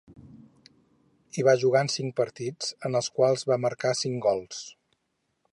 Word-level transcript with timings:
Hi 1.35 1.43
va 1.49 1.53
jugar 1.65 1.83
en 1.87 1.93
cinc 1.97 2.17
partits, 2.21 2.73
en 2.89 3.01
els 3.03 3.13
quals 3.19 3.47
marcà 3.67 3.97
cinc 4.05 4.29
gols. 4.29 4.65